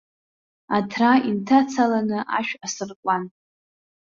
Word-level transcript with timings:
Аҭра 0.75 1.11
инҭацаланы 1.29 2.19
ашә 2.37 2.53
асыркуан. 2.65 3.23